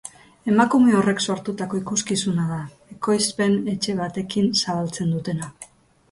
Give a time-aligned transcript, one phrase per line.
[0.51, 2.57] Emakume horrek sortutako ikuskizuna da,
[2.95, 5.51] ekoizpen-etxe batekin zabaltzen dutena.